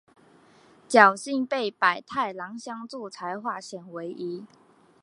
[0.89, 4.43] 侥幸被百太郎相助才化险为夷。